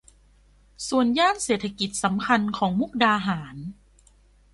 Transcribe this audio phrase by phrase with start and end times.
[0.89, 3.55] ส่วนย่านเศรษฐกิจสำคัญของมุกดาหาร